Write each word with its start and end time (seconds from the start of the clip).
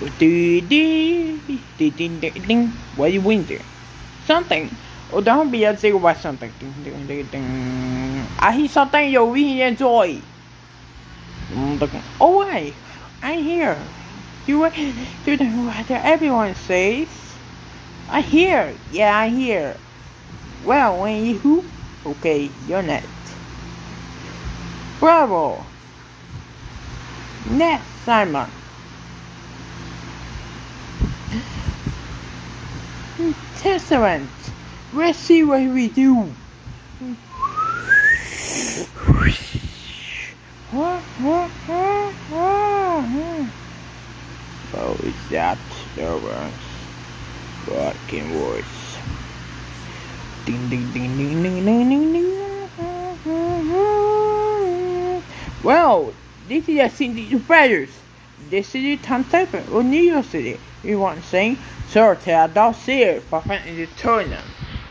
What 0.00 0.16
are 0.22 0.24
you 3.12 3.42
there? 3.44 3.60
Something. 4.24 4.70
Oh, 5.12 5.20
don't 5.20 5.50
be 5.50 5.64
a 5.64 5.76
zero 5.76 5.98
by 5.98 6.14
something. 6.14 6.50
I 8.38 8.52
hear 8.52 8.68
something 8.68 9.12
you 9.12 9.30
really 9.30 9.60
enjoy. 9.60 10.22
Oh, 12.18 12.38
wait. 12.40 12.72
I 13.22 13.34
hear. 13.34 13.76
You, 14.46 14.60
know 14.60 15.68
what 15.68 15.90
everyone 15.90 16.54
says? 16.54 17.08
I 18.08 18.22
hear. 18.22 18.72
Yeah, 18.90 19.18
I 19.18 19.28
hear. 19.28 19.76
Well, 20.64 21.02
when 21.02 21.26
you 21.26 21.38
who? 21.38 21.64
Okay, 22.06 22.50
you're 22.66 22.82
next. 22.82 23.08
Bravo. 24.98 25.62
Next, 27.50 27.84
Simon. 28.06 28.48
Testament. 33.60 34.30
Let's 34.94 35.18
see 35.18 35.44
what 35.44 35.60
we 35.60 35.88
do. 35.88 36.32
Oh, 44.72 44.96
is 45.02 45.14
that 45.28 45.58
the 45.94 46.50
fucking 47.66 48.32
voice? 48.32 48.96
Ding 50.46 50.68
ding 50.70 50.90
ding 50.92 51.16
ding 51.18 51.42
ding 51.42 51.64
ding 51.64 51.88
ding 51.90 52.12
ding. 52.14 52.30
Well, 55.62 56.14
this 56.48 56.66
is 56.66 56.78
a 56.78 56.88
of 57.34 57.46
brothers. 57.46 57.90
This 58.48 58.68
city 58.68 58.96
town 58.96 59.24
type 59.24 59.52
of 59.54 59.84
New 59.84 60.00
York 60.00 60.24
City. 60.24 60.58
You 60.82 60.98
want 60.98 61.20
to 61.20 61.26
sing? 61.26 61.58
Sir, 61.88 62.14
tell 62.14 62.48
don't 62.48 62.74
see 62.74 63.02
it, 63.02 63.22
but 63.30 63.44
in 63.66 63.76
the 63.76 63.86
tournament. 63.96 64.44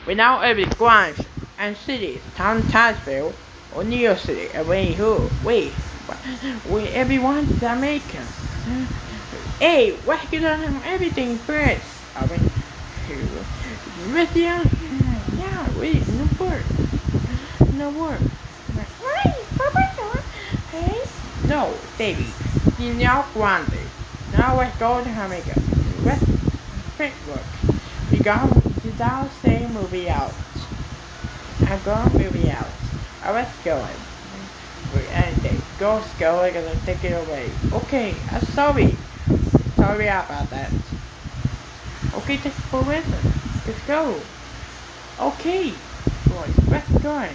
We 0.06 0.16
now 0.16 0.42
every 0.42 0.66
branch 0.66 1.18
and 1.58 1.76
cities, 1.76 2.22
town 2.36 2.62
Townsville, 2.70 3.34
or 3.76 3.84
New 3.84 3.98
York 3.98 4.18
City, 4.18 4.50
and 4.54 4.68
we 4.68 4.94
who, 4.94 5.30
we, 5.46 5.72
we 6.70 6.88
everyone 6.90 7.46
is 7.46 7.64
American. 7.64 8.26
Hey, 9.60 9.92
what's 10.06 10.30
going 10.30 10.46
on 10.46 10.82
everything 10.86 11.38
first? 11.38 11.82
I 12.16 12.26
mean, 12.28 12.40
with 14.14 14.36
you, 14.36 14.62
yeah, 15.38 15.80
wait, 15.80 16.08
no 16.08 16.28
word, 16.40 16.64
no 17.74 17.90
word. 17.92 18.20
Hey, 20.72 21.04
no, 21.48 21.74
baby, 21.98 22.26
now 22.80 23.26
grande. 23.34 23.78
Now 24.38 24.58
let's 24.58 24.78
go 24.78 25.04
to 25.04 25.10
Jamaica. 25.10 25.60
Let's 26.04 26.24
work. 27.28 27.44
We 28.10 28.20
got 28.20 28.50
the 28.50 29.30
say 29.42 29.68
movie 29.68 30.10
out. 30.10 30.34
I'm 31.62 31.82
going 31.84 32.14
movie 32.14 32.50
out. 32.50 32.68
I 33.22 33.32
was 33.32 33.48
going. 33.66 33.96
And 35.12 35.36
they 35.38 35.58
go 35.78 36.02
going 36.20 36.56
and 36.56 36.82
take 36.84 37.04
it 37.04 37.28
away. 37.28 37.50
Okay, 37.74 38.16
I'm 38.32 38.42
sorry. 38.42 38.96
Sorry 39.76 40.08
about 40.08 40.50
that. 40.50 40.72
Okay, 42.14 42.38
just 42.38 42.56
for 42.72 42.82
listen. 42.82 43.34
Let's 43.68 43.86
go. 43.86 44.20
Okay. 45.20 45.74
Boys, 46.30 46.70
let's 46.70 46.90
go. 47.04 47.28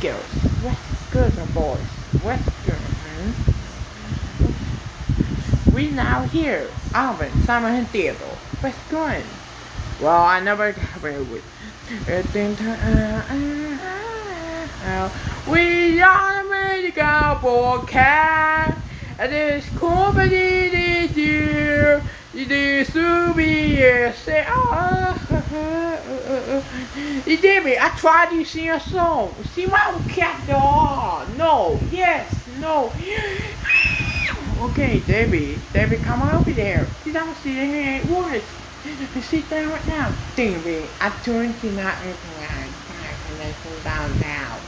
Girls, 0.00 0.24
let's 0.62 1.10
go, 1.10 1.30
boys. 1.54 1.80
Let's 2.24 2.48
go. 2.66 2.91
We 5.74 5.90
now 5.90 6.22
here. 6.22 6.68
Alvin, 6.94 7.32
Simon 7.42 7.74
and 7.74 7.88
Theodore. 7.88 8.36
What's 8.60 8.76
going? 8.90 9.24
Well, 10.00 10.22
I 10.22 10.40
never. 10.40 10.68
It. 10.68 12.26
We 15.48 16.02
are 16.02 16.42
broadcast. 17.40 18.78
And 19.18 19.32
this 19.32 19.68
company 19.78 20.68
this 20.68 21.16
year. 21.16 22.02
This 22.34 22.94
will 22.94 23.34
be 23.34 23.82
a. 23.82 24.12
David, 27.42 27.78
I 27.78 27.88
tried 27.96 28.30
to 28.30 28.44
sing 28.44 28.70
a 28.70 28.78
song. 28.78 29.34
See 29.52 29.66
my 29.66 29.98
cat 30.08 30.46
dog. 30.46 31.21
No. 32.72 32.90
Okay, 34.60 35.00
Debbie, 35.00 35.58
Debbie, 35.74 35.98
come 35.98 36.22
on 36.22 36.34
over 36.36 36.52
there. 36.52 36.86
Down, 37.12 37.34
sit 37.42 37.54
down 37.54 37.66
here 37.66 38.00
at 38.00 38.06
once. 38.06 38.42
Sit 39.20 39.50
down 39.50 39.68
right 39.68 39.86
now. 39.88 40.10
Debbie, 40.36 40.86
I 40.98 41.10
told 41.22 41.54
you 41.62 41.70
not 41.72 41.94
recognize. 42.00 42.72
I 43.42 43.52
sit 43.52 43.84
down 43.84 44.20
now? 44.20 44.58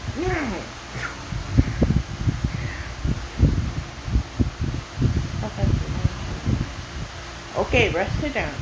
Okay, 7.56 7.90
let's 7.90 8.12
sit 8.20 8.34
down. 8.34 8.52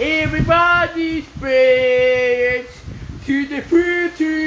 Everybody 0.00 1.22
spreads 1.22 2.72
to 3.26 3.46
the 3.48 3.60
future. 3.60 4.38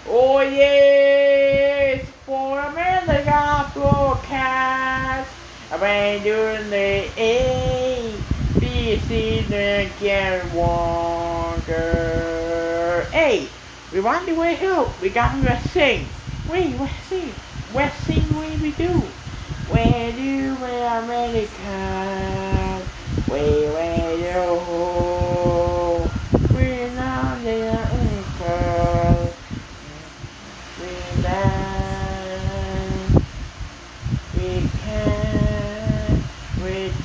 Oh 0.08 0.42
yes, 0.42 2.06
for 2.26 2.60
America 2.60 3.72
broadcast. 3.74 5.30
I've 5.72 5.80
been 5.82 6.24
doing 6.24 6.70
the 6.70 7.10
get 10.00 10.54
water. 10.54 11.78
Hey, 13.12 13.48
we 13.92 14.00
want 14.00 14.28
to 14.28 14.34
way 14.34 14.56
help. 14.56 15.02
We 15.02 15.10
got 15.10 15.34
to 15.44 15.60
sing. 15.70 16.06
Wait, 16.50 16.76
what 16.76 16.92
sing? 17.10 17.34
What 17.74 17.92
sing 18.06 18.22
what 18.36 18.62
we 18.62 18.72
do? 18.72 19.02
Where 19.70 20.12
do 20.12 20.56
we 20.56 20.82
America? 21.04 21.48
Where, 23.28 23.67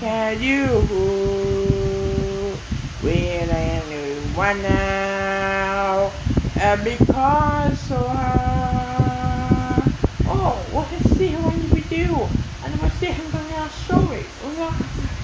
can 0.02 0.42
you. 0.42 0.66
I 3.52 3.82
knew 3.88 4.14
one 4.34 4.60
now. 4.62 6.10
And 6.58 6.82
because 6.82 7.78
so 7.82 7.98
uh, 8.08 9.80
oh 10.26 10.58
what 10.72 10.90
is 10.92 11.16
see 11.16 11.34
what 11.36 11.54
we 11.70 11.82
do? 11.82 12.10
And 12.64 12.74
we're 12.82 12.90
sitting 12.98 13.30
by 13.30 13.46
our 13.62 13.68
story? 13.86 14.26
We're 14.42 14.58
not 14.58 14.74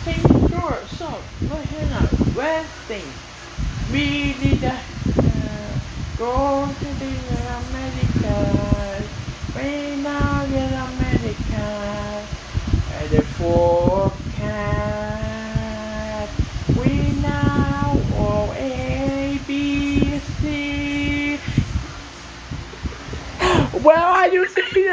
saying 0.05 0.23
story 0.47 0.87
so 0.95 1.09
we're 1.51 1.67
here 1.75 1.89
now 1.91 2.07
resting 2.39 3.09
we 3.91 4.39
need 4.39 4.61
to 4.61 4.71
uh, 4.71 5.75
go 6.17 6.71
to 6.71 6.89
the 7.03 7.13
Americas 7.67 9.07
we 9.57 9.97
now 10.03 10.45
in 10.45 10.73
America 10.87 11.67
and 12.95 13.11
the 13.11 13.23
four 13.23 14.13
cat. 14.39 16.29
We 16.79 17.11
now 17.21 17.99
O 18.15 18.53
A 18.57 19.39
B 19.47 20.19
C. 20.19 21.41
Well, 23.83 24.13
I 24.15 24.29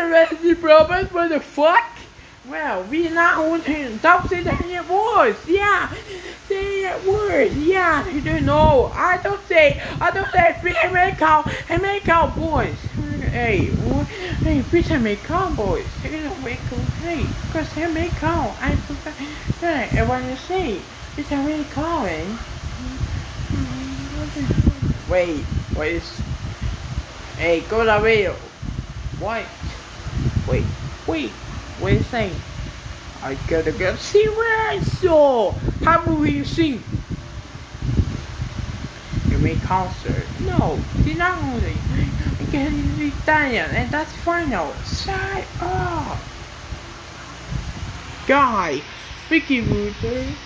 the 0.09 0.53
brothers. 0.55 1.11
What 1.11 1.29
the 1.29 1.39
fuck? 1.39 1.83
Well, 2.47 2.83
we 2.83 3.09
now 3.09 3.49
want 3.49 3.65
to 3.65 3.97
stop 3.97 4.27
saying 4.27 4.43
that 4.43 4.87
words. 4.87 5.39
Yeah, 5.47 5.91
say 6.47 6.83
that 6.83 7.03
words. 7.03 7.57
Yeah, 7.57 8.07
you 8.09 8.21
don't 8.21 8.45
know. 8.45 8.91
I 8.93 9.17
don't 9.17 9.43
say. 9.47 9.81
I 9.99 10.11
don't 10.11 10.29
say. 10.31 10.55
And 10.83 10.93
make 10.93 11.17
cow. 11.17 11.43
And 11.69 11.81
make 11.81 12.03
cow 12.03 12.27
boys. 12.27 12.75
Hey, 13.31 13.65
hey, 13.65 14.61
and 14.91 15.03
make 15.03 15.23
cow 15.23 15.49
boys. 15.55 15.85
Hey, 16.03 17.25
because 17.47 17.73
they 17.73 17.91
make 17.91 18.11
cow. 18.11 18.55
I 18.59 18.75
forgot. 18.75 19.13
Hey, 19.15 20.05
what 20.05 20.23
you 20.23 20.35
say? 20.35 20.75
Fish 21.15 21.31
and 21.31 21.45
make 21.45 21.77
eh? 21.77 22.37
Wait, 25.09 25.45
wait. 25.75 26.03
Hey, 27.37 27.61
go 27.61 27.81
away. 27.81 29.45
Wait, 30.47 30.65
wait, 31.07 31.31
wait 31.81 32.01
a 32.01 32.03
second. 32.06 32.39
I 33.24 33.36
gotta 33.47 33.71
go 33.71 33.95
see 33.95 34.27
where 34.27 34.69
I 34.69 34.80
saw. 34.80 35.51
How 35.83 36.06
movie 36.06 36.31
you 36.31 36.45
see? 36.45 36.80
You 39.30 39.38
mean 39.39 39.59
concert? 39.62 40.24
No, 40.42 40.80
did 41.03 41.18
not 41.18 41.42
only. 41.44 41.74
I 41.92 42.44
get 42.51 42.69
to 42.69 43.07
Italian, 43.07 43.71
and 43.71 43.89
that's 43.89 44.15
final. 44.18 44.71
Shut 44.86 45.45
up, 45.62 46.18
guy. 48.27 48.81
Mickey 49.30 49.62
Mouse. 49.62 50.44